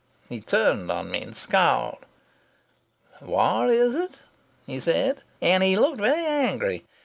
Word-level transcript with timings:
He 0.29 0.39
turned 0.41 0.89
on 0.91 1.11
me 1.11 1.21
and 1.21 1.35
scowled: 1.35 2.07
'What 3.19 3.69
is 3.69 3.93
it?' 3.93 4.21
he 4.65 4.79
said, 4.79 5.21
and 5.43 5.61
he 5.61 5.77
looked 5.77 5.99
very 5.99 6.25
angry. 6.25 6.85